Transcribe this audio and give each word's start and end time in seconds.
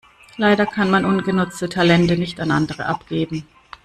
Leider 0.35 0.65
kann 0.65 0.89
man 0.89 1.05
ungenutzte 1.05 1.69
Talente 1.69 2.17
nicht 2.17 2.39
an 2.39 2.49
andere 2.49 2.87
abgeben. 2.87 3.45